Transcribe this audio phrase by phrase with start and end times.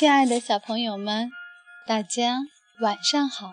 [0.00, 1.30] 亲爱的小朋友们，
[1.86, 2.38] 大家
[2.80, 3.52] 晚上好！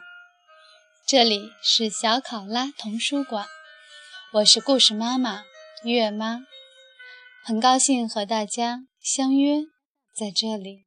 [1.05, 3.45] 这里是小考拉童书馆，
[4.31, 5.43] 我是故事妈妈
[5.83, 6.39] 月妈，
[7.43, 9.63] 很高兴和大家相约
[10.15, 10.85] 在这里。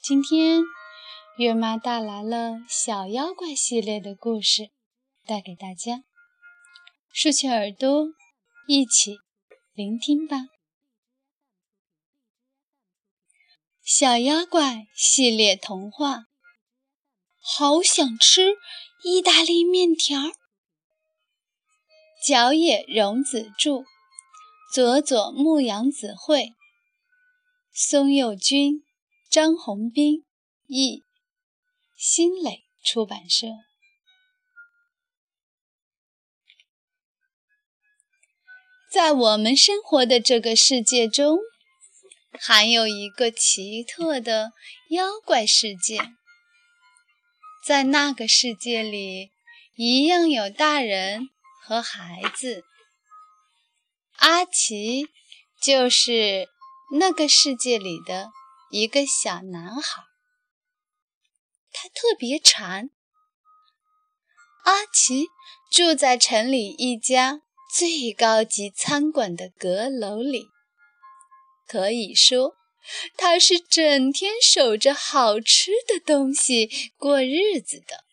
[0.00, 0.62] 今天
[1.36, 4.70] 月妈带来了小妖怪系列的故事，
[5.26, 6.04] 带给大家，
[7.12, 8.06] 竖起耳朵，
[8.68, 9.16] 一起
[9.72, 10.53] 聆听吧。
[13.86, 16.24] 小妖怪系列童话，
[17.38, 18.56] 好想吃
[19.02, 20.32] 意大利面条。
[22.26, 23.84] 角野荣子著，
[24.72, 26.54] 佐佐木阳子绘，
[27.74, 28.82] 松佑君、
[29.30, 30.24] 张宏斌
[30.66, 31.02] 译，
[31.94, 33.48] 新蕾出版社。
[38.90, 41.38] 在我们生活的这个世界中。
[42.40, 44.52] 还有一个奇特的
[44.90, 45.98] 妖怪世界，
[47.64, 49.30] 在那个世界里，
[49.76, 51.28] 一样有大人
[51.62, 52.64] 和孩子。
[54.16, 55.06] 阿奇
[55.62, 56.48] 就是
[56.98, 58.30] 那个世界里的
[58.70, 60.02] 一个小男孩，
[61.72, 62.90] 他特别馋。
[64.64, 65.28] 阿奇
[65.70, 67.40] 住在城里一家
[67.74, 70.53] 最高级餐馆的阁楼里。
[71.74, 72.54] 可以说，
[73.16, 78.04] 他是整天守着好吃的东西过日子的。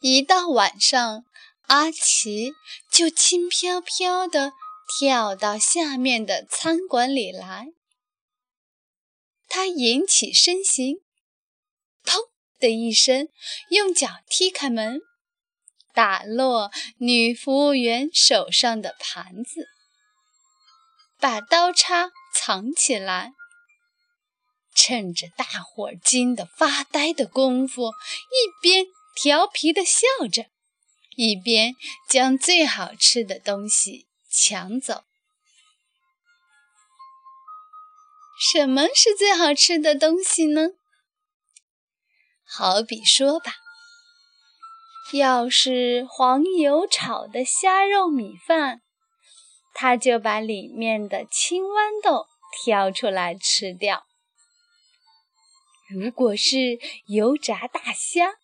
[0.00, 1.24] 一到晚上，
[1.68, 2.54] 阿奇
[2.90, 4.54] 就轻飘飘地
[4.98, 7.68] 跳到下面的餐馆里来。
[9.48, 10.96] 他引起身形，
[12.02, 13.28] 砰的一声，
[13.70, 15.00] 用脚踢开门。
[15.92, 19.68] 打落女服务员手上的盘子，
[21.18, 23.32] 把刀叉藏起来。
[24.72, 30.46] 趁着大伙惊得发呆的功夫，一边调皮地笑着，
[31.16, 31.74] 一边
[32.08, 35.04] 将最好吃的东西抢走。
[38.52, 40.70] 什么是最好吃的东西呢？
[42.46, 43.59] 好比说吧。
[45.12, 48.80] 要是黄油炒的虾肉米饭，
[49.74, 52.26] 他就把里面的青豌豆
[52.62, 54.02] 挑出来吃掉；
[55.88, 58.34] 如果是油炸大虾，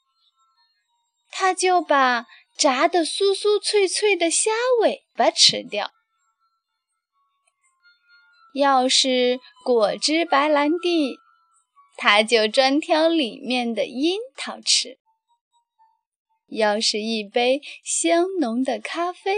[1.31, 2.27] 他就把
[2.57, 4.51] 炸的酥酥脆脆的虾
[4.81, 5.91] 尾巴吃掉；
[8.55, 11.19] 要是果汁白兰地，
[11.97, 14.99] 他就专挑里面的樱桃吃。
[16.49, 19.37] 要是一杯香浓的咖啡，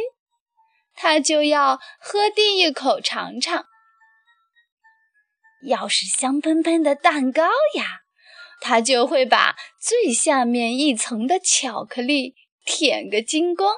[0.95, 3.65] 他就要喝第一口尝尝；
[5.67, 7.45] 要是香喷喷的蛋糕
[7.77, 8.03] 呀，
[8.61, 13.75] 他就会把最下面一层的巧克力舔个精光。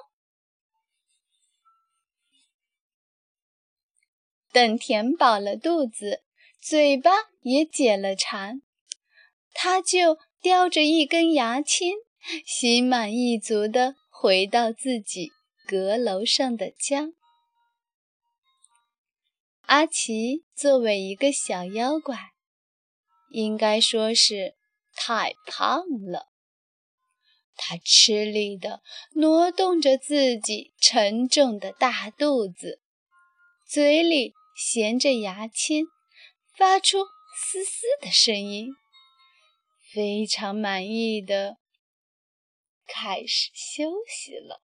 [4.52, 6.24] 等填饱了肚子，
[6.60, 7.12] 嘴巴
[7.42, 8.62] 也解了馋，
[9.54, 11.92] 他就叼着一根牙签。
[12.47, 15.32] 心满意足地回到自己
[15.66, 17.08] 阁楼上的家。
[19.62, 22.32] 阿奇作为一个小妖怪，
[23.30, 24.56] 应该说是
[24.94, 26.26] 太胖了。
[27.54, 28.82] 他吃力地
[29.12, 32.80] 挪动着自己沉重的大肚子，
[33.69, 35.84] 嘴里衔着牙签，
[36.56, 37.04] 发出
[37.36, 38.70] 嘶嘶的声音，
[39.92, 41.59] 非常满意的。
[42.93, 44.62] 开始休息了。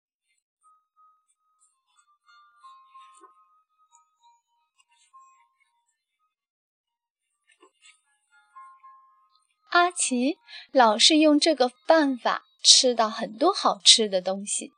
[9.69, 10.38] 阿奇
[10.71, 14.74] 老是用这个办法吃到很多好吃的东西。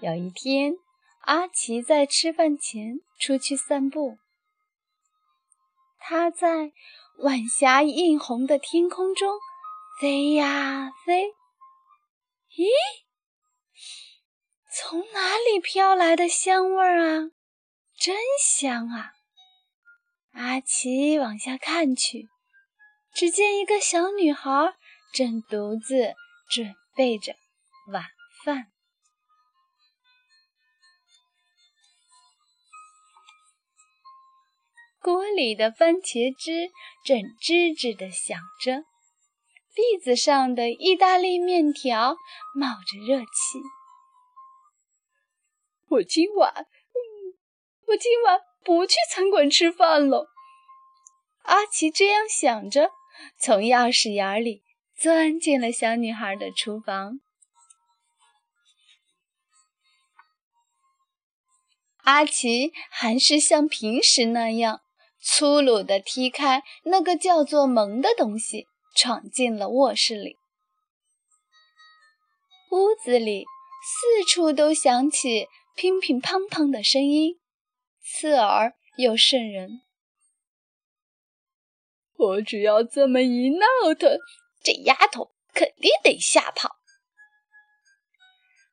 [0.00, 0.74] 有一天，
[1.22, 4.16] 阿奇在吃饭前出去散步，
[5.98, 6.72] 他在
[7.18, 9.38] 晚霞映红的天空中
[10.00, 11.34] 飞呀飞。
[12.56, 12.68] 咦，
[14.72, 17.30] 从哪里飘来的香味儿啊？
[17.96, 19.12] 真香啊！
[20.32, 22.28] 阿奇往下看去，
[23.14, 24.74] 只见一个小女孩
[25.12, 26.14] 正独自
[26.50, 27.34] 准备着
[27.92, 28.04] 晚
[28.44, 28.72] 饭，
[35.00, 36.70] 锅里的番茄汁
[37.04, 38.89] 正吱吱地响着。
[39.74, 42.16] 篦子上的意大利面条
[42.54, 43.60] 冒着热气。
[45.88, 46.66] 我今晚，
[47.86, 50.26] 我今晚不去餐馆吃饭了。
[51.42, 52.90] 阿奇这样想着，
[53.38, 54.62] 从钥匙眼里
[54.96, 57.20] 钻进了小女孩的厨房。
[62.02, 64.80] 阿奇还是像平时那样
[65.20, 68.66] 粗鲁地踢开那个叫做门的东西，
[69.00, 70.36] 闯进了卧室里。
[72.70, 73.46] 屋子里
[73.82, 77.40] 四处都响起乒乒乓乓的声音，
[78.02, 79.80] 刺耳又瘆人。
[82.12, 84.18] 我只要这么一闹腾，
[84.62, 86.76] 这丫头肯定得吓跑。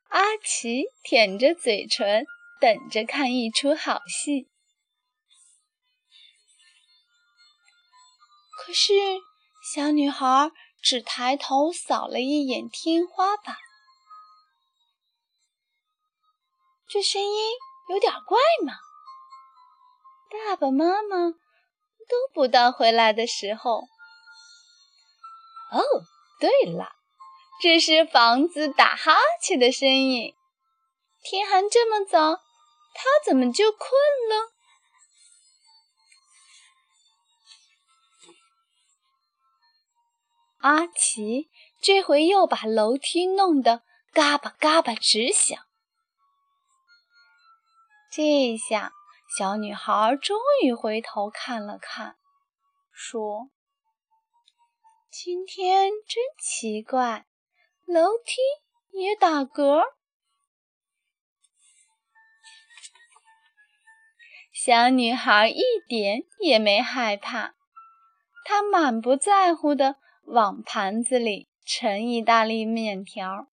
[0.10, 2.26] 阿奇舔着嘴唇，
[2.60, 4.50] 等着看一出好戏。
[8.58, 8.92] 可是，
[9.74, 10.50] 小女孩
[10.82, 13.58] 只抬头扫了一眼天花板。
[16.88, 17.52] 这声音
[17.90, 18.76] 有点怪嘛！
[20.32, 23.82] 爸爸妈妈都不到回来的时候。
[25.74, 25.84] 哦，
[26.40, 26.94] 对了，
[27.62, 30.34] 这是房子打哈欠的声音。
[31.24, 32.36] 天还这么早，
[32.94, 33.82] 他怎么就困
[34.30, 34.54] 了？
[40.58, 41.50] 阿奇
[41.82, 45.58] 这回又把楼梯弄得嘎巴嘎巴直响。
[48.12, 48.94] 这下，
[49.38, 52.18] 小女孩终于回头看了看，
[52.92, 53.50] 说
[55.12, 57.28] ：“今天真奇怪，
[57.86, 58.38] 楼梯
[58.98, 59.84] 也打嗝。”
[64.52, 67.54] 小女孩一点也没害怕，
[68.44, 73.48] 她满不在乎的往盘子里盛意大利面条，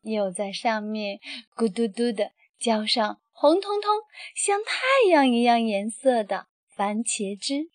[0.00, 1.20] 又在上面
[1.54, 3.20] 咕嘟嘟地浇上。
[3.30, 4.00] 红彤彤、
[4.34, 7.70] 像太阳一样颜色的番茄汁，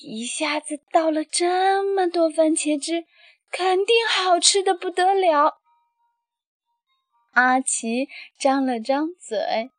[0.00, 3.04] 一下子倒了这么多番茄汁，
[3.50, 5.60] 肯定好吃的不得了。
[7.32, 8.08] 阿奇
[8.38, 9.70] 张了张嘴，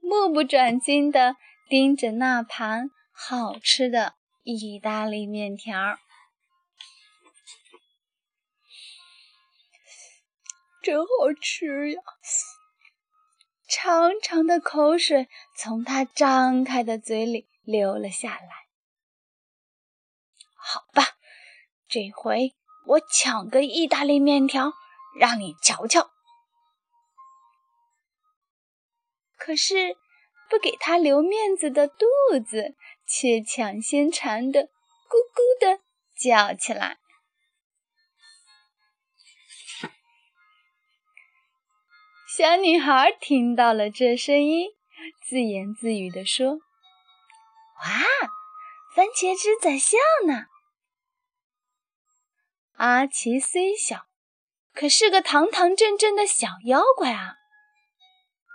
[0.00, 1.36] 目不转睛地
[1.68, 4.14] 盯着那盘好吃的
[4.52, 5.98] 意大利面条。
[10.82, 11.06] 真好
[11.38, 12.00] 吃呀！
[13.68, 18.68] 长长的口水从他张开的嘴里流了下来。
[20.54, 21.18] 好吧，
[21.86, 22.54] 这回
[22.86, 24.72] 我抢个意大利面条
[25.20, 26.10] 让你瞧瞧。
[29.36, 29.96] 可是
[30.48, 32.06] 不给他留面子的肚
[32.46, 32.74] 子
[33.08, 35.80] 却抢先馋的咕咕的
[36.14, 36.98] 叫起来。
[42.36, 44.68] 小女孩听到了这声音，
[45.26, 46.58] 自言自语地说
[47.82, 47.88] ：“哇，
[48.94, 49.96] 番茄汁在笑
[50.26, 50.44] 呢！”
[52.76, 54.06] 阿奇虽小，
[54.72, 57.34] 可是个堂堂正正的小妖怪啊！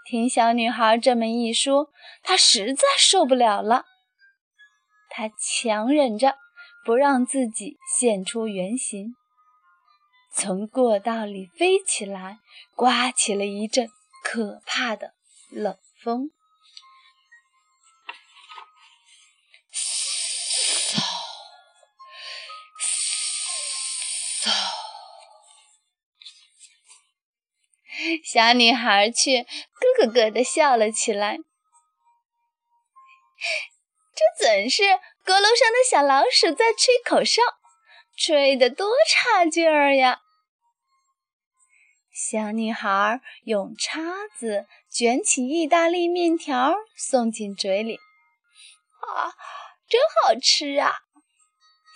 [0.06, 1.92] 听小女孩这么一说，
[2.22, 3.86] 他实在受不了了。
[5.16, 6.40] 他强忍着
[6.84, 9.16] 不让自己现出原形。
[10.34, 12.40] 从过道里飞起来，
[12.74, 13.88] 刮起了一阵
[14.24, 15.14] 可怕的
[15.52, 16.32] 冷风。
[19.72, 20.98] 嗖
[24.42, 24.52] 嗖，
[28.24, 29.48] 小女孩却咯
[30.00, 31.38] 咯咯地笑了起来。
[34.16, 34.84] 这准是
[35.24, 37.42] 阁楼上的小老鼠在吹口哨，
[38.16, 40.20] 吹得多差劲儿呀！
[42.12, 44.02] 小女孩用叉
[44.38, 47.96] 子卷起意大利面条，送进嘴里。
[47.96, 49.34] 啊，
[49.90, 50.94] 真好吃啊！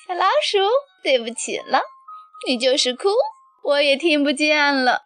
[0.07, 0.57] 小老鼠，
[1.03, 1.81] 对不起了，
[2.47, 3.09] 你就是哭，
[3.63, 5.05] 我也听不见了。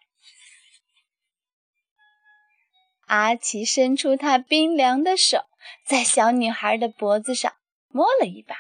[3.07, 5.43] 阿奇伸出他冰凉的手，
[5.85, 7.53] 在小女孩的脖子上
[7.87, 8.55] 摸了一把。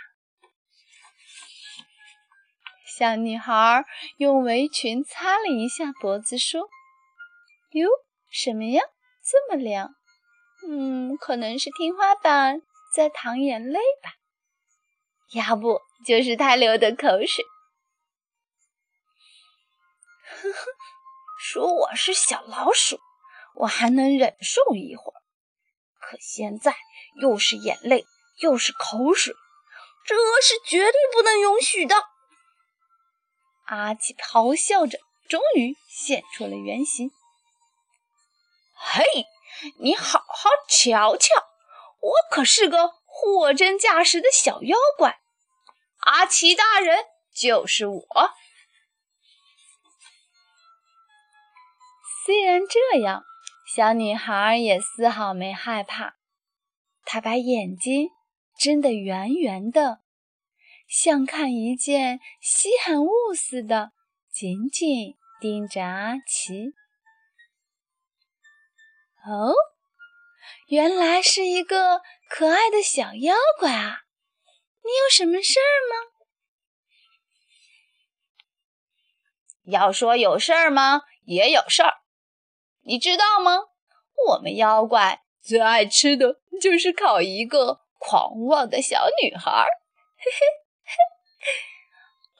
[2.85, 3.85] 小女孩
[4.17, 6.69] 用围裙擦了一下脖子，说
[7.71, 7.89] ：“哟，
[8.29, 8.83] 什么呀？
[9.23, 9.95] 这么凉？
[10.67, 12.61] 嗯，可能是天花板
[12.93, 14.13] 在淌眼泪吧，
[15.33, 17.43] 要不就是他流的口水。”
[20.43, 20.65] 呵呵，
[21.39, 22.99] 说我是小老鼠，
[23.55, 25.20] 我还能忍受一会儿，
[26.11, 26.75] 可现在
[27.21, 28.05] 又是眼泪
[28.41, 29.33] 又是口水，
[30.05, 31.95] 这是绝对不能允许的。
[33.67, 34.99] 阿奇咆哮着，
[35.29, 37.11] 终于现出了原形。
[38.75, 39.05] 嘿，
[39.79, 41.33] 你好好瞧瞧，
[42.01, 45.21] 我可是个货真价实的小妖怪，
[45.99, 48.03] 阿奇大人就是我。
[52.25, 53.23] 虽然这样，
[53.73, 56.17] 小女孩也丝毫没害怕。
[57.05, 58.09] 她把眼睛
[58.59, 60.01] 睁得圆圆的，
[60.89, 63.93] 像看一件稀罕物似的，
[64.29, 66.73] 紧紧盯着阿奇。
[69.25, 69.53] 哦，
[70.67, 74.01] 原来是一个可爱的小妖怪啊！
[74.83, 76.11] 你有什么事儿吗？
[79.63, 81.03] 要说有事儿吗？
[81.23, 82.00] 也有事儿。
[82.91, 83.53] 你知道吗？
[84.27, 89.65] 我们妖怪最爱吃的就是烤一个狂妄的小女孩。
[90.17, 90.39] 嘿嘿
[90.83, 90.95] 嘿！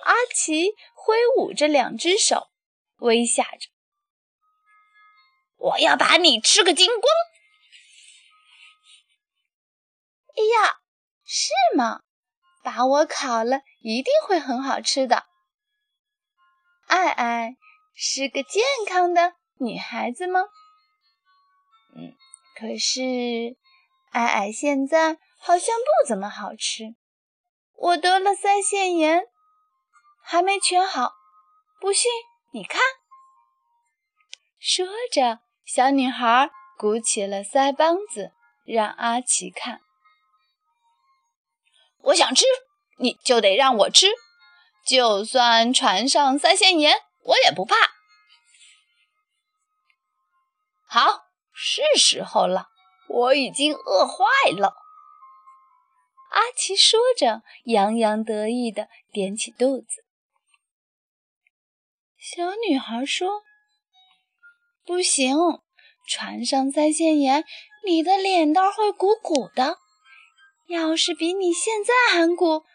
[0.03, 2.49] 阿奇挥舞着两只手，
[2.97, 3.69] 微笑着
[5.55, 7.03] ：“我要把你吃个精光！”
[10.35, 10.81] 哎呀，
[11.23, 12.01] 是吗？
[12.61, 15.27] 把我烤了，一定会很好吃的。
[16.87, 17.55] 爱爱
[17.95, 19.35] 是个健康的。
[19.61, 20.41] 女孩子吗？
[21.95, 22.13] 嗯，
[22.57, 23.55] 可是
[24.11, 26.95] 矮矮现在好像不怎么好吃。
[27.75, 29.27] 我得了腮腺炎，
[30.23, 31.11] 还没全好。
[31.79, 32.11] 不信
[32.53, 32.81] 你看。
[34.59, 38.31] 说着，小女孩鼓起了腮帮子，
[38.65, 39.81] 让阿奇看。
[42.01, 42.45] 我想吃，
[42.97, 44.07] 你就得让我吃，
[44.85, 47.75] 就算船上腮腺炎，我也不怕。
[50.93, 51.21] 好，
[51.53, 52.67] 是时候了，
[53.07, 54.25] 我已经饿坏
[54.57, 54.75] 了。
[56.31, 60.03] 阿奇说着，洋洋得意地点起肚子。
[62.19, 63.43] 小女孩说
[64.85, 65.37] ：“不行，
[66.09, 67.45] 船上腮腺炎，
[67.85, 69.77] 你的脸蛋会鼓鼓的。
[70.67, 72.65] 要是比你现在还鼓，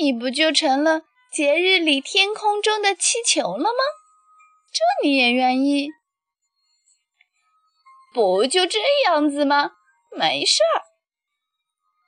[0.00, 3.78] 你不就成了节日里天空中的气球了吗？
[4.72, 5.90] 这你也愿意？”
[8.16, 9.72] 不就这样子吗？
[10.10, 10.88] 没事儿。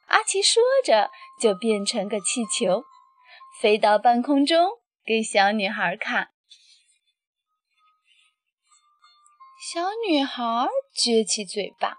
[0.06, 2.84] 阿奇说着，就变成个气球，
[3.60, 4.70] 飞到半空中，
[5.04, 6.30] 给小女孩看。
[9.70, 10.42] 小女孩
[10.96, 11.98] 撅起嘴巴。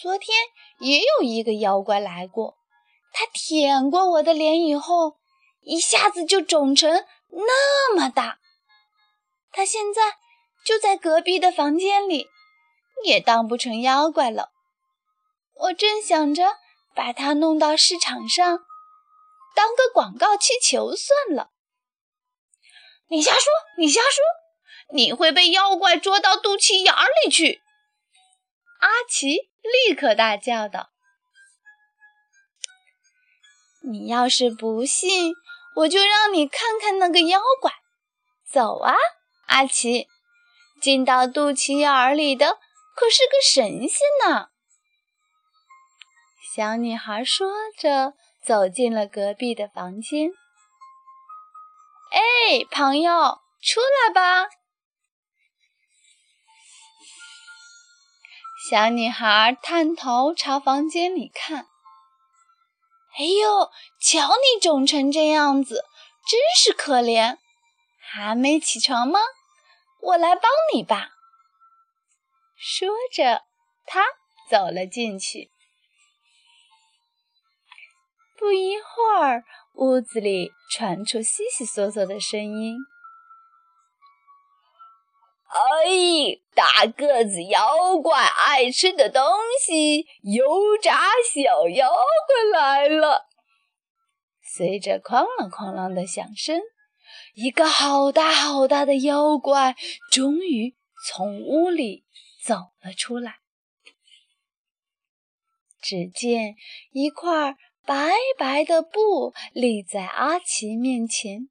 [0.00, 0.34] 昨天
[0.78, 2.56] 也有一个妖怪来过，
[3.12, 5.18] 他舔过我的脸以后，
[5.60, 8.38] 一下子就肿成那么大。
[9.50, 10.16] 他现在。
[10.64, 12.28] 就在隔壁的房间里，
[13.04, 14.50] 也当不成妖怪了。
[15.54, 16.58] 我正想着
[16.94, 18.60] 把它弄到市场上，
[19.54, 21.50] 当个广告气球算了。
[23.08, 23.52] 你瞎说！
[23.78, 24.22] 你瞎说！
[24.94, 27.60] 你会被妖怪捉到肚脐眼里去！
[28.80, 30.90] 阿奇立刻大叫道
[33.90, 35.34] ：“你要是不信，
[35.76, 37.72] 我就让你看看那个妖怪。
[38.50, 38.94] 走啊，
[39.46, 40.08] 阿奇！”
[40.82, 42.58] 进到肚脐眼儿里的
[42.96, 44.48] 可是个神仙呢。
[46.54, 47.48] 小女孩说
[47.78, 50.30] 着，走进了隔壁的房间。
[52.10, 54.48] 哎，朋友，出来吧！
[58.68, 61.68] 小女孩探头朝房间里看。
[63.18, 63.70] 哎呦，
[64.00, 65.84] 瞧你肿成这样子，
[66.28, 67.38] 真是可怜。
[68.00, 69.20] 还没起床吗？
[70.02, 71.10] 我来帮你吧。
[72.56, 73.42] 说着，
[73.86, 74.04] 他
[74.50, 75.50] 走了进去。
[78.36, 79.44] 不一会儿，
[79.74, 82.76] 屋子里传出悉悉嗦嗦的声音。
[85.48, 89.22] 哎，大个子妖怪爱吃的东
[89.60, 90.98] 西，油炸
[91.32, 93.28] 小妖怪来了！
[94.42, 96.60] 随着哐啷哐啷的响声。
[97.34, 99.74] 一个好大好大的妖怪
[100.10, 102.04] 终于从屋里
[102.44, 103.38] 走了出来。
[105.80, 106.56] 只见
[106.90, 111.48] 一块白白的布立在阿奇面前，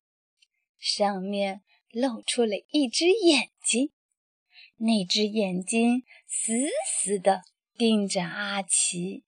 [0.77, 3.91] 上面露出了一只眼睛，
[4.77, 6.53] 那只眼睛死
[6.87, 7.41] 死地
[7.75, 9.23] 盯着阿奇。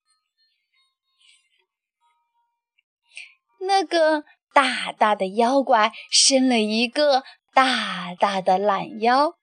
[3.60, 4.24] 那个。
[4.54, 9.38] 大大的妖怪伸了一个大大的懒腰，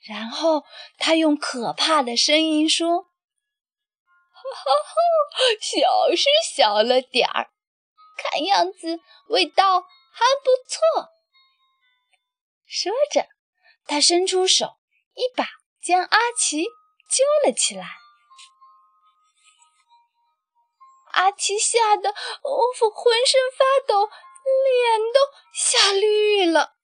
[0.00, 0.64] 然后
[0.96, 3.02] 他用可怕的声音说
[4.32, 4.94] ：“哈哈，
[5.60, 7.50] 小是小了点儿，
[8.16, 11.10] 看样子味道还不错。
[12.66, 13.26] 说着，
[13.86, 14.78] 他伸出手，
[15.14, 15.48] 一把
[15.82, 17.96] 将阿奇揪了起来。
[21.12, 24.08] 阿奇吓得我，浑身发抖，
[24.64, 25.20] 脸都
[25.52, 26.74] 吓绿了。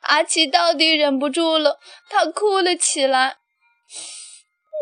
[0.00, 3.38] 阿奇到底忍不住了，他哭了起来。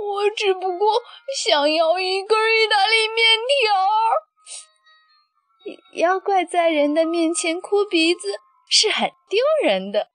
[0.03, 1.03] 我只不过
[1.45, 3.75] 想要一根意大利面条。
[5.95, 8.35] 妖怪在人的面前哭鼻子
[8.69, 10.11] 是很丢人的，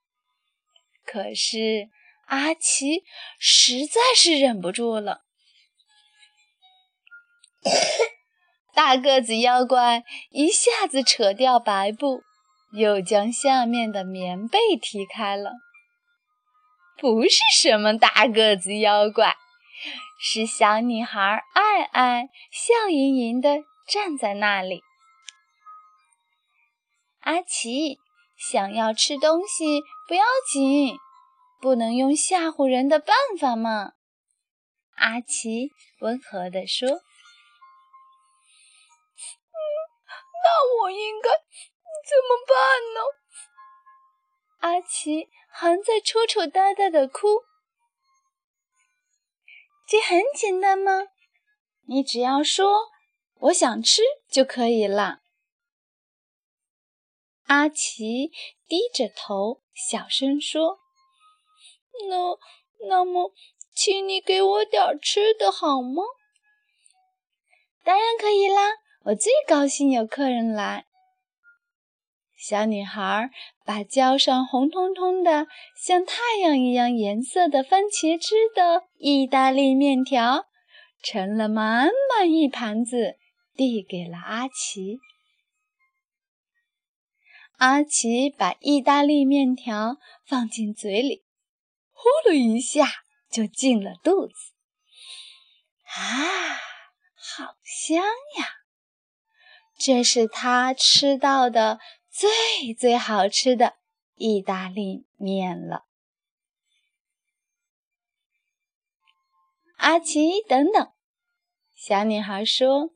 [1.05, 1.89] 可是
[2.27, 3.03] 阿奇
[3.39, 5.21] 实在是忍不住了。
[8.73, 12.21] 大个子妖怪一下子扯掉白布，
[12.71, 15.51] 又将下面的棉被踢开了。
[16.97, 19.35] 不是什么大个子妖怪，
[20.19, 24.81] 是小女孩爱爱，笑盈盈地站在那里。
[27.21, 27.99] 阿奇
[28.37, 30.97] 想要吃东西不要紧，
[31.61, 33.91] 不能用吓唬人的办法嘛？
[34.95, 37.01] 阿奇温和地说。
[45.09, 47.43] 奇还在抽抽搭搭的哭。
[49.87, 51.07] 这很简单吗？
[51.87, 52.91] 你只要说
[53.41, 55.21] “我想吃”就可以了。
[57.47, 58.31] 阿奇
[58.67, 60.79] 低着头，小声说
[62.07, 63.33] ：“那那么，
[63.73, 66.03] 请你给我点吃的好吗？”
[67.83, 68.73] 当然可以啦。
[69.05, 70.85] 我最高兴有客人来。
[72.39, 73.29] 小女孩
[73.65, 80.45] 把浇上红彤彤的、像太阳一样颜色的番茄汁的意大利面条，
[81.03, 83.17] 盛了满满一盘子，
[83.57, 84.99] 递给了阿奇。
[87.57, 91.25] 阿奇把意大利面条放进嘴里，
[91.91, 92.87] 呼噜一下
[93.29, 94.33] 就进了肚子。
[95.83, 96.55] 啊，
[97.15, 98.47] 好香呀！
[99.77, 103.77] 这是他吃到的最最好吃的
[104.15, 105.85] 意大利面了。
[109.77, 110.91] 阿奇，等等！
[111.73, 112.89] 小女孩说：“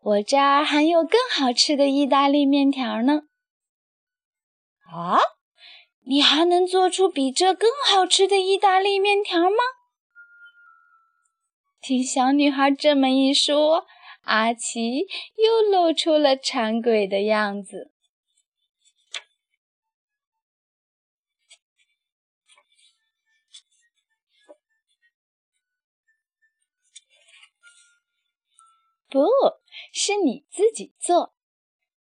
[0.00, 3.24] 我这儿还有更好吃的意大利面条呢。”
[4.90, 5.18] 啊，
[6.06, 9.56] 你还能做出比这更好吃的意大利面条吗？
[11.82, 13.86] 听小女孩这么一说。
[14.24, 15.06] 阿奇
[15.36, 17.92] 又露出了馋鬼的样子。
[29.08, 29.24] 不
[29.92, 31.34] 是你自己做，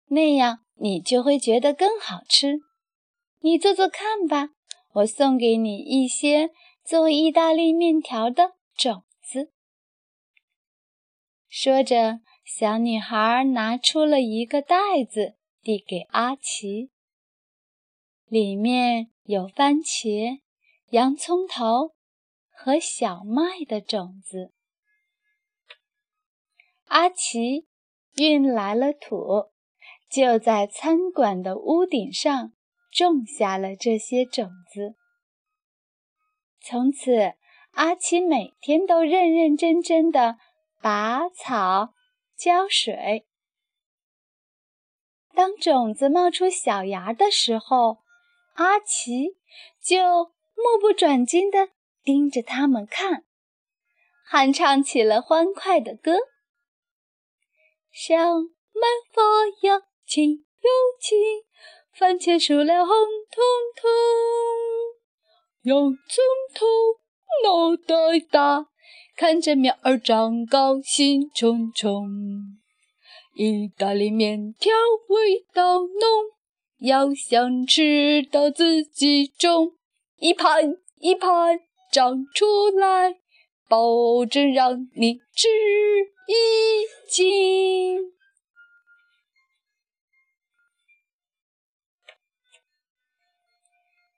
[0.07, 2.61] 那样你就会觉得更好吃。
[3.41, 4.49] 你做做看吧，
[4.93, 6.49] 我送给你一些
[6.83, 9.04] 做意大利面条的种。
[11.57, 14.75] 说着，小女孩拿出了一个袋
[15.09, 16.91] 子，递给阿奇。
[18.25, 20.41] 里面有番茄、
[20.89, 21.95] 洋葱头
[22.51, 24.51] 和小麦的种子。
[26.87, 27.65] 阿奇
[28.17, 29.45] 运来了土，
[30.09, 32.51] 就在餐馆的屋顶上
[32.91, 34.95] 种下了这些种子。
[36.59, 37.35] 从此，
[37.71, 40.37] 阿奇每天都认认真真的。
[40.85, 41.95] 拔草、
[42.37, 43.25] 浇水。
[45.33, 48.03] 当种子冒出小芽的时候，
[48.53, 49.35] 阿奇
[49.83, 51.69] 就目不转睛地
[52.03, 53.25] 盯着它们看，
[54.27, 56.17] 还唱起了欢快的歌
[57.91, 59.23] ：“小麦发
[59.63, 60.69] 芽青又
[61.01, 61.17] 青，
[61.93, 62.95] 番茄熟了红
[63.31, 63.43] 彤
[63.75, 63.89] 彤，
[65.63, 66.67] 洋葱头
[67.43, 68.67] 脑袋大。”
[69.17, 72.09] 看着苗儿长高，兴冲冲。
[73.33, 74.73] 意大利面条
[75.07, 76.01] 味道浓，
[76.79, 79.71] 要想吃到自己种，
[80.17, 81.61] 一盘一盘
[81.93, 83.15] 长出来，
[83.69, 85.47] 保证让你吃
[86.27, 88.11] 一斤。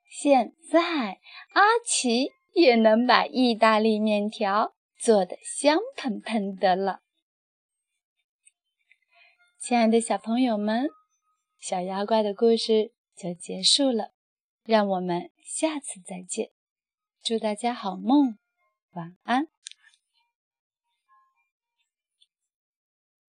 [0.09, 1.19] 现在
[1.53, 4.73] 阿奇也能把意大利面条。
[4.97, 7.01] 做的香喷喷的了，
[9.59, 10.89] 亲爱的小朋友们，
[11.59, 14.11] 小妖怪的故事就结束了，
[14.63, 16.51] 让我们下次再见，
[17.23, 18.39] 祝大家好梦，
[18.93, 19.47] 晚安。